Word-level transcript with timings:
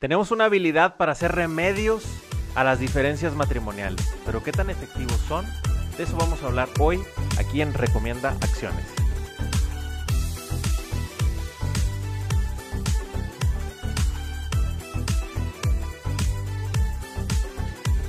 Tenemos 0.00 0.30
una 0.30 0.46
habilidad 0.46 0.96
para 0.96 1.12
hacer 1.12 1.32
remedios 1.32 2.06
a 2.54 2.64
las 2.64 2.78
diferencias 2.78 3.34
matrimoniales, 3.34 4.02
pero 4.24 4.42
¿qué 4.42 4.50
tan 4.50 4.70
efectivos 4.70 5.18
son? 5.28 5.44
De 5.98 6.04
eso 6.04 6.16
vamos 6.16 6.42
a 6.42 6.46
hablar 6.46 6.70
hoy 6.78 7.02
aquí 7.38 7.60
en 7.60 7.74
Recomienda 7.74 8.30
Acciones. 8.40 8.86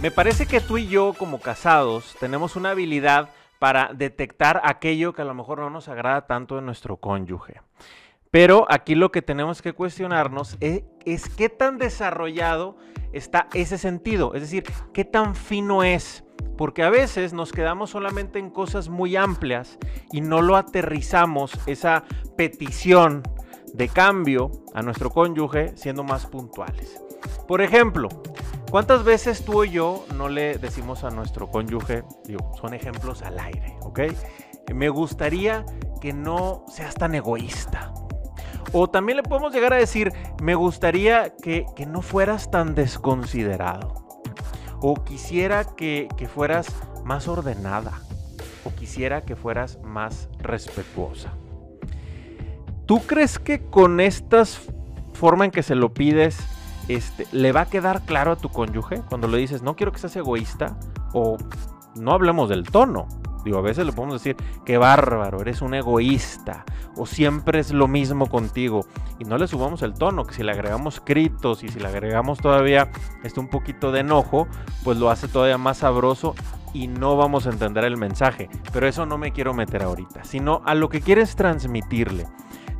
Me 0.02 0.12
parece 0.12 0.46
que 0.46 0.62
tú 0.62 0.78
y 0.78 0.88
yo 0.88 1.14
como 1.18 1.42
casados 1.42 2.16
tenemos 2.22 2.56
una 2.56 2.70
habilidad 2.70 3.32
para 3.60 3.92
detectar 3.94 4.62
aquello 4.64 5.12
que 5.12 5.24
a 5.24 5.26
lo 5.26 5.34
mejor 5.34 5.60
no 5.60 5.70
nos 5.70 5.90
agrada 5.90 6.26
tanto 6.26 6.56
de 6.56 6.62
nuestro 6.62 6.96
cónyuge. 6.96 7.60
Pero 8.32 8.66
aquí 8.70 8.96
lo 8.96 9.12
que 9.12 9.22
tenemos 9.22 9.62
que 9.62 9.74
cuestionarnos 9.74 10.58
es, 10.62 10.84
qué 11.36 11.50
tan 11.50 11.78
desarrollado 11.78 12.78
está 13.12 13.48
ese 13.54 13.78
sentido, 13.78 14.34
es 14.34 14.42
decir, 14.42 14.64
qué 14.94 15.04
tan 15.04 15.36
fino 15.36 15.84
es. 15.84 16.24
Porque 16.58 16.84
a 16.84 16.90
veces 16.90 17.34
nos 17.34 17.52
quedamos 17.52 17.90
solamente 17.90 18.40
en 18.40 18.50
cosas 18.50 18.88
muy 18.88 19.16
amplias 19.16 19.78
y 20.12 20.22
no 20.22 20.42
lo 20.42 20.56
aterrizamos, 20.56 21.52
esa 21.66 22.04
petición 22.38 23.24
de 23.74 23.90
cambio 23.90 24.52
a 24.74 24.82
nuestro 24.82 25.10
cónyuge 25.10 25.76
siendo 25.76 26.04
más 26.04 26.26
puntuales. 26.26 27.02
Por 27.48 27.62
ejemplo, 27.62 28.10
¿Cuántas 28.72 29.04
veces 29.04 29.44
tú 29.44 29.66
y 29.66 29.72
yo 29.72 30.06
no 30.16 30.30
le 30.30 30.58
decimos 30.58 31.04
a 31.04 31.10
nuestro 31.10 31.52
cónyuge, 31.52 32.06
digo, 32.24 32.54
son 32.56 32.74
ejemplos 32.74 33.22
al 33.22 33.38
aire, 33.38 33.76
¿ok? 33.82 34.00
Me 34.74 34.88
gustaría 34.88 35.66
que 36.00 36.14
no 36.14 36.64
seas 36.70 36.96
tan 36.96 37.14
egoísta. 37.14 37.92
O 38.74 38.90
también 38.90 39.18
le 39.18 39.24
podemos 39.24 39.54
llegar 39.54 39.74
a 39.74 39.78
decir, 39.78 40.14
me 40.42 40.56
gustaría 40.56 41.36
que, 41.36 41.66
no 41.88 42.02
fueras 42.02 42.52
tan 42.52 42.76
desconsiderado. 42.76 43.94
O 44.82 44.96
quisiera 45.04 45.64
que, 45.76 46.08
que 46.18 46.28
fueras 46.28 46.68
más 47.04 47.28
ordenada. 47.28 48.00
O 48.64 48.72
quisiera 48.72 49.22
que 49.22 49.36
fueras 49.36 49.80
más 49.84 50.30
respetuosa. 50.40 51.34
¿Tú 52.86 53.00
crees 53.00 53.40
que 53.40 53.62
con 53.62 54.00
esta 54.00 54.44
forma 55.14 55.46
en 55.46 55.52
que 55.52 55.64
se 55.64 55.76
lo 55.76 55.94
pides, 55.94 56.38
este, 56.88 57.28
le 57.32 57.52
va 57.52 57.62
a 57.62 57.66
quedar 57.66 58.02
claro 58.02 58.32
a 58.32 58.36
tu 58.36 58.50
cónyuge 58.50 59.02
cuando 59.08 59.28
le 59.28 59.38
dices, 59.38 59.62
no 59.62 59.76
quiero 59.76 59.92
que 59.92 60.00
seas 60.00 60.16
egoísta, 60.16 60.78
o 61.14 61.38
no 61.96 62.12
hablemos 62.12 62.50
del 62.50 62.64
tono. 62.64 63.08
Digo, 63.44 63.58
a 63.58 63.62
veces 63.62 63.86
le 63.86 63.92
podemos 63.92 64.22
decir, 64.22 64.36
qué 64.66 64.78
bárbaro, 64.78 65.42
eres 65.42 65.62
un 65.62 65.74
egoísta, 65.74 66.66
o 66.96 67.06
siempre 67.06 67.60
es 67.60 67.72
lo 67.72 67.88
mismo 67.88 68.28
contigo. 68.28 68.86
Y 69.20 69.26
no 69.26 69.38
le 69.38 69.48
subamos 69.48 69.82
el 69.82 69.94
tono, 69.94 70.26
que 70.26 70.34
si 70.34 70.44
le 70.44 70.52
agregamos 70.52 71.02
gritos 71.04 71.64
y 71.64 71.70
si 71.70 71.80
le 71.80 71.88
agregamos 71.88 72.40
todavía 72.40 72.90
este 73.24 73.40
un 73.40 73.48
poquito 73.48 73.92
de 73.92 74.02
enojo, 74.02 74.48
pues 74.84 74.98
lo 74.98 75.10
hace 75.10 75.28
todavía 75.28 75.58
más 75.58 75.78
sabroso 75.78 76.36
y 76.74 76.88
no 76.88 77.18
vamos 77.18 77.48
a 77.48 77.50
entender 77.50 77.84
el 77.84 77.98
mensaje. 77.98 78.50
Pero 78.72 78.88
eso 78.88 79.06
no 79.06 79.18
me 79.18 79.32
quiero 79.32 79.54
meter 79.54 79.84
ahorita, 79.84 80.24
sino 80.24 80.62
a 80.66 80.76
lo 80.76 80.90
que 80.90 81.02
quieres 81.02 81.36
transmitirle. 81.36 82.28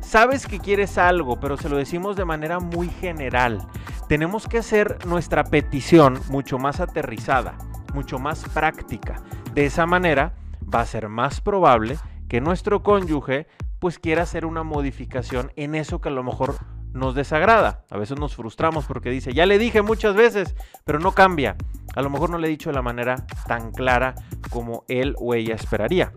Sabes 0.00 0.46
que 0.46 0.58
quieres 0.58 0.98
algo, 0.98 1.38
pero 1.40 1.56
se 1.56 1.68
lo 1.68 1.76
decimos 1.76 2.16
de 2.16 2.24
manera 2.24 2.58
muy 2.58 2.88
general. 2.88 3.66
Tenemos 4.08 4.46
que 4.48 4.58
hacer 4.58 4.98
nuestra 5.06 5.44
petición 5.44 6.20
mucho 6.28 6.58
más 6.58 6.80
aterrizada, 6.80 7.56
mucho 7.94 8.18
más 8.18 8.44
práctica. 8.52 9.22
De 9.54 9.64
esa 9.64 9.86
manera 9.86 10.34
va 10.74 10.80
a 10.80 10.86
ser 10.86 11.08
más 11.08 11.40
probable 11.40 11.98
que 12.28 12.40
nuestro 12.40 12.82
cónyuge 12.82 13.46
pues 13.78 13.98
quiera 13.98 14.22
hacer 14.22 14.46
una 14.46 14.62
modificación 14.62 15.52
en 15.56 15.74
eso 15.74 16.00
que 16.00 16.08
a 16.08 16.12
lo 16.12 16.22
mejor 16.22 16.56
nos 16.92 17.14
desagrada. 17.14 17.84
A 17.90 17.98
veces 17.98 18.18
nos 18.18 18.36
frustramos 18.36 18.84
porque 18.84 19.10
dice, 19.10 19.32
ya 19.32 19.46
le 19.46 19.58
dije 19.58 19.82
muchas 19.82 20.14
veces, 20.14 20.54
pero 20.84 20.98
no 20.98 21.12
cambia. 21.12 21.56
A 21.96 22.02
lo 22.02 22.10
mejor 22.10 22.30
no 22.30 22.38
le 22.38 22.46
he 22.46 22.50
dicho 22.50 22.70
de 22.70 22.74
la 22.74 22.82
manera 22.82 23.26
tan 23.46 23.72
clara 23.72 24.14
como 24.50 24.84
él 24.88 25.14
o 25.18 25.34
ella 25.34 25.54
esperaría. 25.54 26.12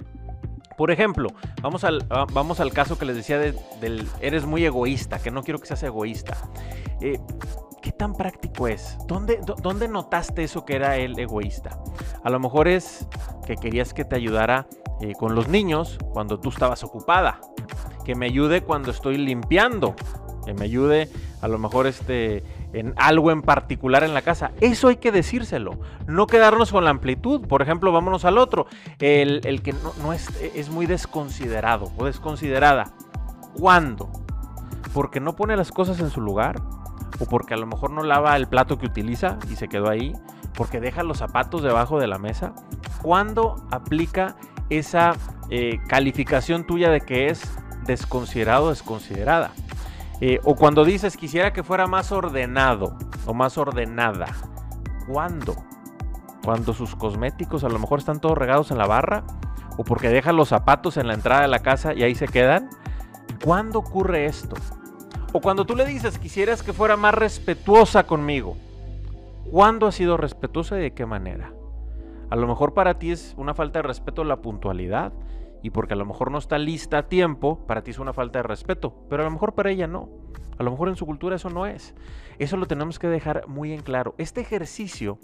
Por 0.78 0.92
ejemplo, 0.92 1.30
vamos 1.62 1.84
al, 1.86 2.06
ah, 2.10 2.26
vamos 2.34 2.60
al 2.60 2.74
caso 2.74 2.98
que 2.98 3.06
les 3.06 3.16
decía 3.16 3.40
del 3.40 4.08
eres 4.20 4.46
muy 4.46 4.66
egoísta, 4.66 5.20
que 5.20 5.32
no 5.32 5.42
quiero 5.42 5.60
que 5.60 5.68
seas 5.68 5.84
egoísta. 5.84 6.38
Eh, 7.02 7.20
¿Qué 7.82 7.92
tan 7.92 8.14
práctico 8.14 8.68
es? 8.68 8.98
¿Dónde, 9.08 9.40
¿Dónde 9.62 9.88
notaste 9.88 10.44
eso 10.44 10.66
que 10.66 10.76
era 10.76 10.98
el 10.98 11.18
egoísta? 11.20 11.80
A 12.24 12.30
lo 12.32 12.40
mejor 12.40 12.68
es 12.68 13.08
que 13.46 13.56
querías 13.56 13.94
que 13.94 14.06
te 14.06 14.16
ayudara 14.16 14.68
eh, 15.02 15.14
con 15.18 15.36
los 15.36 15.48
niños 15.48 15.98
cuando 16.14 16.40
tú 16.40 16.50
estabas 16.50 16.84
ocupada, 16.84 17.40
que 18.04 18.16
me 18.16 18.26
ayude 18.26 18.62
cuando 18.62 18.92
estoy 18.92 19.18
limpiando, 19.18 19.96
que 20.46 20.54
me 20.54 20.66
ayude 20.66 21.10
a 21.42 21.48
lo 21.48 21.58
mejor 21.58 21.88
este, 21.88 22.44
en 22.74 22.94
algo 22.98 23.32
en 23.32 23.42
particular 23.42 24.04
en 24.04 24.14
la 24.14 24.22
casa. 24.22 24.52
Eso 24.62 24.88
hay 24.88 24.98
que 24.98 25.12
decírselo, 25.12 25.80
no 26.08 26.28
quedarnos 26.28 26.72
con 26.72 26.84
la 26.84 26.92
amplitud. 26.92 27.48
Por 27.48 27.62
ejemplo, 27.62 27.92
vámonos 27.92 28.26
al 28.26 28.38
otro, 28.38 28.68
el, 29.00 29.62
que 29.62 29.74
no, 30.02 30.14
es, 30.14 30.30
es 30.42 30.70
muy 30.70 30.86
desconsiderado 30.86 31.92
o 31.98 32.06
desconsiderada. 32.06 32.94
¿Cuándo? 33.58 34.10
¿Porque 34.94 35.20
no 35.20 35.36
pone 35.36 35.58
las 35.58 35.72
cosas 35.72 36.00
en 36.00 36.10
su 36.10 36.22
lugar? 36.22 36.62
¿O 37.20 37.26
porque 37.26 37.54
a 37.54 37.58
lo 37.58 37.66
mejor 37.66 37.92
no 37.92 38.04
lava 38.04 38.36
el 38.36 38.48
plato 38.48 38.78
que 38.78 38.86
utiliza 38.86 39.40
y 39.52 39.56
se 39.56 39.68
quedó 39.68 39.90
ahí? 39.90 40.14
¿Porque 40.56 40.80
deja 40.80 41.04
los 41.04 41.18
zapatos 41.18 41.64
debajo 41.64 42.00
de 42.00 42.08
la 42.08 42.18
mesa? 42.18 42.54
¿Cuándo 43.06 43.58
aplica 43.70 44.36
esa 44.72 45.14
eh, 45.52 45.80
calificación 45.88 46.66
tuya 46.66 46.90
de 46.90 47.02
que 47.02 47.28
es 47.28 47.56
desconsiderado 47.86 48.66
o 48.66 48.70
desconsiderada? 48.70 49.52
Eh, 50.22 50.40
o 50.44 50.56
cuando 50.56 50.84
dices 50.84 51.16
quisiera 51.16 51.54
que 51.54 51.62
fuera 51.62 51.86
más 51.86 52.12
ordenado 52.12 52.98
o 53.28 53.36
más 53.36 53.60
ordenada. 53.60 54.26
¿Cuándo? 55.08 55.56
Cuando 56.44 56.74
sus 56.74 56.96
cosméticos 56.96 57.64
a 57.64 57.70
lo 57.70 57.78
mejor 57.78 58.00
están 58.00 58.20
todos 58.20 58.40
regados 58.40 58.72
en 58.72 58.80
la 58.80 58.88
barra. 58.88 59.24
O 59.78 59.84
porque 59.84 60.10
deja 60.10 60.34
los 60.34 60.50
zapatos 60.50 60.98
en 60.98 61.06
la 61.06 61.14
entrada 61.14 61.44
de 61.44 61.48
la 61.48 61.60
casa 61.60 61.94
y 61.94 62.02
ahí 62.02 62.16
se 62.16 62.28
quedan. 62.28 62.72
¿Cuándo 63.44 63.78
ocurre 63.78 64.26
esto? 64.26 64.56
O 65.32 65.42
cuando 65.42 65.68
tú 65.68 65.76
le 65.76 65.86
dices 65.86 66.18
quisieras 66.18 66.64
que 66.64 66.74
fuera 66.74 66.98
más 66.98 67.14
respetuosa 67.14 68.08
conmigo. 68.08 68.58
¿Cuándo 69.52 69.86
ha 69.86 69.92
sido 69.92 70.18
respetuosa 70.18 70.80
y 70.80 70.82
de 70.82 70.94
qué 70.96 71.06
manera? 71.06 71.55
A 72.36 72.38
lo 72.38 72.48
mejor 72.48 72.74
para 72.74 73.00
ti 73.00 73.12
es 73.12 73.34
una 73.38 73.54
falta 73.54 73.80
de 73.80 73.84
respeto 73.84 74.26
la 74.26 74.42
puntualidad 74.42 75.14
y 75.64 75.70
porque 75.70 75.94
a 75.94 75.96
lo 75.96 76.06
mejor 76.06 76.32
no 76.32 76.38
está 76.38 76.58
lista 76.58 76.98
a 76.98 77.08
tiempo, 77.08 77.66
para 77.66 77.82
ti 77.82 77.92
es 77.92 77.98
una 77.98 78.12
falta 78.12 78.40
de 78.40 78.44
respeto, 78.44 78.94
pero 79.10 79.22
a 79.22 79.26
lo 79.26 79.32
mejor 79.32 79.56
para 79.56 79.72
ella 79.72 79.88
no. 79.88 80.10
A 80.58 80.64
lo 80.64 80.70
mejor 80.70 80.90
en 80.90 80.98
su 80.98 81.06
cultura 81.06 81.38
eso 81.38 81.50
no 81.50 81.66
es. 81.66 81.96
Eso 82.38 82.58
lo 82.58 82.66
tenemos 82.66 83.00
que 83.00 83.08
dejar 83.08 83.48
muy 83.48 83.72
en 83.72 83.84
claro. 83.84 84.16
Este 84.18 84.42
ejercicio 84.42 85.18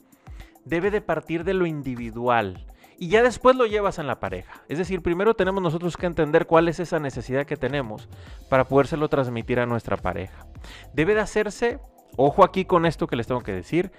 debe 0.63 0.89
de 0.89 1.01
partir 1.01 1.43
de 1.43 1.53
lo 1.53 1.65
individual 1.65 2.65
y 2.97 3.09
ya 3.09 3.23
después 3.23 3.57
lo 3.57 3.65
llevas 3.65 3.99
en 3.99 4.07
la 4.07 4.21
pareja. 4.21 4.63
Es 4.69 4.77
decir, 4.77 5.01
primero 5.01 5.33
tenemos 5.33 5.61
nosotros 5.61 5.97
que 5.97 6.05
entender 6.05 6.47
cuál 6.47 6.69
es 6.69 6.79
esa 6.79 6.99
necesidad 6.99 7.45
que 7.45 7.57
tenemos 7.57 8.07
para 8.49 8.63
podérselo 8.63 9.09
transmitir 9.09 9.59
a 9.59 9.65
nuestra 9.65 9.97
pareja. 9.97 10.47
Debe 10.93 11.13
de 11.13 11.19
hacerse, 11.19 11.81
ojo 12.15 12.45
aquí 12.45 12.63
con 12.63 12.85
esto 12.85 13.07
que 13.07 13.17
les 13.17 13.27
tengo 13.27 13.41
que 13.41 13.51
decir, 13.51 13.91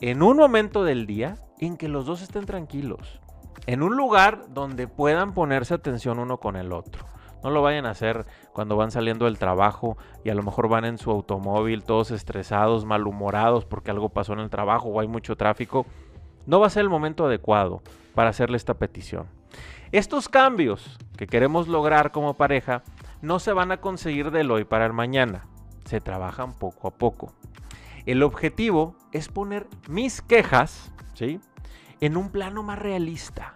en 0.00 0.22
un 0.22 0.36
momento 0.36 0.84
del 0.84 1.06
día 1.06 1.36
en 1.58 1.76
que 1.76 1.88
los 1.88 2.06
dos 2.06 2.22
estén 2.22 2.46
tranquilos 2.46 3.20
en 3.66 3.82
un 3.82 3.96
lugar 3.96 4.46
donde 4.48 4.88
puedan 4.88 5.34
ponerse 5.34 5.74
atención 5.74 6.18
uno 6.18 6.38
con 6.38 6.56
el 6.56 6.72
otro. 6.72 7.04
No 7.42 7.50
lo 7.50 7.62
vayan 7.62 7.86
a 7.86 7.90
hacer 7.90 8.26
cuando 8.52 8.76
van 8.76 8.90
saliendo 8.90 9.24
del 9.24 9.38
trabajo 9.38 9.96
y 10.24 10.30
a 10.30 10.34
lo 10.34 10.42
mejor 10.42 10.68
van 10.68 10.84
en 10.84 10.98
su 10.98 11.10
automóvil 11.10 11.84
todos 11.84 12.10
estresados, 12.10 12.84
malhumorados 12.84 13.64
porque 13.64 13.90
algo 13.90 14.10
pasó 14.10 14.34
en 14.34 14.40
el 14.40 14.50
trabajo 14.50 14.88
o 14.88 15.00
hay 15.00 15.08
mucho 15.08 15.36
tráfico. 15.36 15.86
No 16.46 16.60
va 16.60 16.66
a 16.66 16.70
ser 16.70 16.82
el 16.82 16.90
momento 16.90 17.26
adecuado 17.26 17.82
para 18.14 18.30
hacerle 18.30 18.56
esta 18.56 18.74
petición. 18.74 19.26
Estos 19.92 20.28
cambios 20.28 20.98
que 21.16 21.26
queremos 21.26 21.66
lograr 21.66 22.12
como 22.12 22.34
pareja 22.34 22.82
no 23.22 23.38
se 23.38 23.52
van 23.52 23.72
a 23.72 23.80
conseguir 23.80 24.30
del 24.30 24.50
hoy 24.50 24.64
para 24.64 24.86
el 24.86 24.92
mañana. 24.92 25.46
Se 25.84 26.00
trabajan 26.00 26.58
poco 26.58 26.88
a 26.88 26.90
poco. 26.90 27.32
El 28.06 28.22
objetivo 28.22 28.96
es 29.12 29.28
poner 29.28 29.66
mis 29.88 30.22
quejas, 30.22 30.92
¿sí? 31.14 31.40
en 32.00 32.16
un 32.16 32.30
plano 32.30 32.62
más 32.62 32.78
realista, 32.78 33.54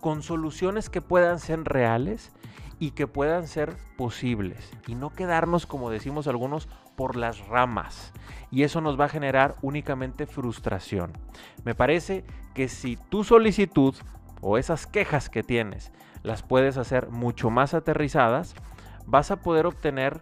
con 0.00 0.22
soluciones 0.22 0.90
que 0.90 1.00
puedan 1.00 1.38
ser 1.38 1.62
reales 1.64 2.32
y 2.78 2.90
que 2.90 3.06
puedan 3.06 3.46
ser 3.46 3.76
posibles 3.96 4.70
y 4.86 4.94
no 4.94 5.10
quedarnos, 5.10 5.66
como 5.66 5.90
decimos 5.90 6.26
algunos, 6.26 6.68
por 6.96 7.16
las 7.16 7.46
ramas. 7.46 8.12
Y 8.50 8.64
eso 8.64 8.80
nos 8.80 8.98
va 8.98 9.06
a 9.06 9.10
generar 9.10 9.56
únicamente 9.62 10.26
frustración. 10.26 11.12
Me 11.64 11.74
parece 11.74 12.24
que 12.54 12.68
si 12.68 12.96
tu 12.96 13.24
solicitud 13.24 13.94
o 14.40 14.58
esas 14.58 14.86
quejas 14.86 15.28
que 15.28 15.42
tienes 15.42 15.92
las 16.22 16.42
puedes 16.42 16.76
hacer 16.76 17.08
mucho 17.10 17.50
más 17.50 17.72
aterrizadas, 17.72 18.54
vas 19.06 19.30
a 19.30 19.36
poder 19.36 19.66
obtener 19.66 20.20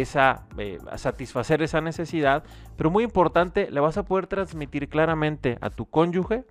esa, 0.00 0.46
eh, 0.58 0.78
satisfacer 0.96 1.62
esa 1.62 1.80
necesidad, 1.80 2.44
pero 2.76 2.90
muy 2.90 3.04
importante, 3.04 3.70
le 3.70 3.80
vas 3.80 3.96
a 3.96 4.04
poder 4.04 4.26
transmitir 4.26 4.88
claramente 4.88 5.58
a 5.60 5.70
tu 5.70 5.86
cónyuge 5.86 6.44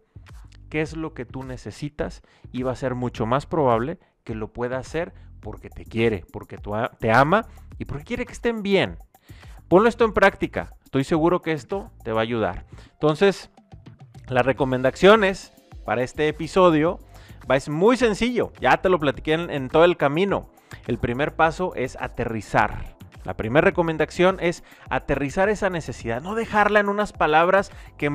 qué 0.69 0.81
es 0.81 0.95
lo 0.95 1.13
que 1.13 1.25
tú 1.25 1.43
necesitas 1.43 2.21
y 2.51 2.63
va 2.63 2.71
a 2.71 2.75
ser 2.75 2.95
mucho 2.95 3.25
más 3.25 3.45
probable 3.45 3.99
que 4.23 4.35
lo 4.35 4.53
pueda 4.53 4.77
hacer 4.77 5.13
porque 5.39 5.69
te 5.69 5.85
quiere, 5.85 6.25
porque 6.31 6.57
te 6.99 7.11
ama 7.11 7.47
y 7.77 7.85
porque 7.85 8.05
quiere 8.05 8.25
que 8.25 8.33
estén 8.33 8.63
bien. 8.63 8.97
Ponlo 9.67 9.89
esto 9.89 10.05
en 10.05 10.13
práctica. 10.13 10.75
Estoy 10.85 11.03
seguro 11.03 11.41
que 11.41 11.51
esto 11.51 11.91
te 12.03 12.11
va 12.11 12.21
a 12.21 12.23
ayudar. 12.23 12.65
Entonces, 12.93 13.49
las 14.27 14.45
recomendaciones 14.45 15.53
para 15.85 16.01
este 16.01 16.27
episodio 16.27 16.99
es 17.49 17.69
muy 17.69 17.97
sencillo. 17.97 18.53
Ya 18.61 18.77
te 18.77 18.89
lo 18.89 18.99
platiqué 18.99 19.33
en 19.33 19.69
todo 19.69 19.85
el 19.85 19.97
camino. 19.97 20.49
El 20.87 20.97
primer 20.97 21.35
paso 21.35 21.75
es 21.75 21.97
aterrizar. 21.99 22.95
La 23.23 23.35
primera 23.35 23.63
recomendación 23.63 24.37
es 24.39 24.63
aterrizar 24.89 25.49
esa 25.49 25.69
necesidad, 25.69 26.21
no 26.21 26.35
dejarla 26.35 26.79
en 26.79 26.89
unas 26.89 27.13
palabras 27.13 27.71
que, 27.97 28.09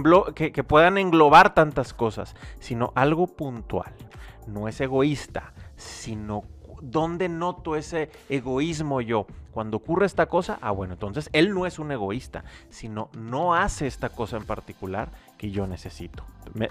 puedan 0.66 0.98
englobar 0.98 1.54
tantas 1.54 1.94
cosas, 1.94 2.34
sino 2.58 2.92
algo 2.94 3.26
puntual. 3.26 3.92
No 4.46 4.68
es 4.68 4.80
egoísta, 4.80 5.52
sino 5.76 6.44
dónde 6.82 7.28
noto 7.28 7.76
ese 7.76 8.10
egoísmo 8.28 9.00
yo. 9.00 9.26
Cuando 9.52 9.78
ocurre 9.78 10.06
esta 10.06 10.26
cosa, 10.26 10.58
ah, 10.60 10.70
bueno, 10.70 10.94
entonces 10.94 11.30
él 11.32 11.52
no 11.52 11.66
es 11.66 11.78
un 11.78 11.90
egoísta, 11.90 12.44
sino 12.68 13.10
no 13.12 13.54
hace 13.54 13.86
esta 13.86 14.08
cosa 14.08 14.36
en 14.36 14.44
particular 14.44 15.10
que 15.36 15.50
yo 15.50 15.66
necesito. 15.66 16.24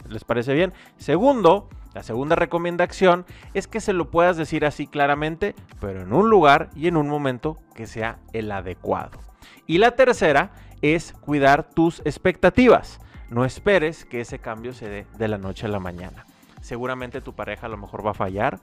¿Les 0.09 0.23
parece 0.23 0.53
bien? 0.53 0.73
Segundo, 0.97 1.69
la 1.93 2.03
segunda 2.03 2.35
recomendación 2.35 3.25
es 3.53 3.67
que 3.67 3.81
se 3.81 3.93
lo 3.93 4.09
puedas 4.11 4.37
decir 4.37 4.65
así 4.65 4.87
claramente, 4.87 5.55
pero 5.81 6.01
en 6.01 6.13
un 6.13 6.29
lugar 6.29 6.69
y 6.75 6.87
en 6.87 6.95
un 6.95 7.09
momento 7.09 7.57
que 7.75 7.87
sea 7.87 8.19
el 8.33 8.51
adecuado. 8.51 9.19
Y 9.65 9.79
la 9.79 9.91
tercera 9.91 10.51
es 10.81 11.13
cuidar 11.13 11.69
tus 11.69 12.01
expectativas. 12.05 12.99
No 13.29 13.43
esperes 13.43 14.05
que 14.05 14.21
ese 14.21 14.39
cambio 14.39 14.73
se 14.73 14.87
dé 14.87 15.07
de 15.17 15.27
la 15.27 15.37
noche 15.37 15.65
a 15.65 15.69
la 15.69 15.79
mañana. 15.79 16.25
Seguramente 16.61 17.21
tu 17.21 17.33
pareja 17.33 17.65
a 17.65 17.69
lo 17.69 17.77
mejor 17.77 18.05
va 18.05 18.11
a 18.11 18.13
fallar, 18.13 18.59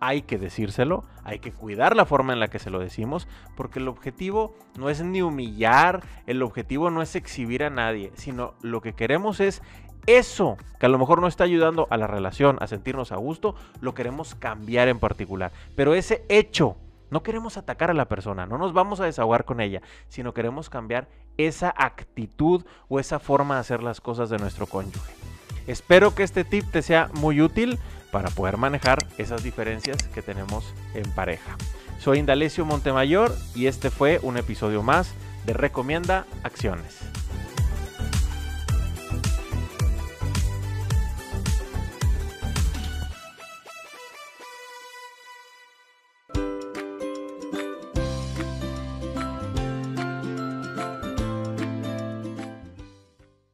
hay 0.00 0.22
que 0.22 0.38
decírselo, 0.38 1.04
hay 1.24 1.38
que 1.38 1.52
cuidar 1.52 1.96
la 1.96 2.04
forma 2.04 2.32
en 2.32 2.40
la 2.40 2.48
que 2.48 2.58
se 2.58 2.70
lo 2.70 2.78
decimos, 2.78 3.28
porque 3.56 3.78
el 3.78 3.88
objetivo 3.88 4.54
no 4.78 4.90
es 4.90 5.02
ni 5.02 5.22
humillar, 5.22 6.02
el 6.26 6.42
objetivo 6.42 6.90
no 6.90 7.02
es 7.02 7.16
exhibir 7.16 7.64
a 7.64 7.70
nadie, 7.70 8.12
sino 8.14 8.54
lo 8.62 8.80
que 8.80 8.94
queremos 8.94 9.40
es 9.40 9.62
eso 10.06 10.56
que 10.78 10.86
a 10.86 10.88
lo 10.88 10.98
mejor 10.98 11.20
no 11.20 11.26
está 11.26 11.44
ayudando 11.44 11.88
a 11.90 11.96
la 11.96 12.06
relación, 12.06 12.58
a 12.60 12.66
sentirnos 12.66 13.12
a 13.12 13.16
gusto, 13.16 13.56
lo 13.80 13.94
queremos 13.94 14.34
cambiar 14.34 14.88
en 14.88 14.98
particular. 14.98 15.52
Pero 15.74 15.94
ese 15.94 16.24
hecho, 16.28 16.76
no 17.10 17.22
queremos 17.22 17.56
atacar 17.56 17.90
a 17.90 17.94
la 17.94 18.06
persona, 18.06 18.46
no 18.46 18.58
nos 18.58 18.72
vamos 18.72 19.00
a 19.00 19.04
desahogar 19.04 19.44
con 19.44 19.60
ella, 19.60 19.82
sino 20.08 20.34
queremos 20.34 20.70
cambiar 20.70 21.08
esa 21.36 21.74
actitud 21.76 22.64
o 22.88 23.00
esa 23.00 23.18
forma 23.18 23.54
de 23.54 23.60
hacer 23.60 23.82
las 23.82 24.00
cosas 24.00 24.30
de 24.30 24.38
nuestro 24.38 24.66
cónyuge. 24.66 25.12
Espero 25.66 26.14
que 26.14 26.22
este 26.22 26.44
tip 26.44 26.70
te 26.70 26.82
sea 26.82 27.10
muy 27.14 27.40
útil 27.40 27.78
para 28.10 28.30
poder 28.30 28.56
manejar 28.56 28.98
esas 29.18 29.42
diferencias 29.42 30.02
que 30.14 30.22
tenemos 30.22 30.64
en 30.94 31.10
pareja. 31.12 31.56
Soy 31.98 32.18
Indalecio 32.18 32.64
Montemayor 32.64 33.34
y 33.54 33.66
este 33.66 33.90
fue 33.90 34.20
un 34.22 34.36
episodio 34.36 34.82
más 34.82 35.12
de 35.44 35.52
Recomienda 35.52 36.26
Acciones. 36.42 36.98